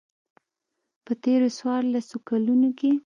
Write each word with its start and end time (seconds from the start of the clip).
په 1.05 1.11
تېرو 1.23 1.47
څوارلسو 1.57 2.17
کلونو 2.29 2.69
کې. 2.79 2.91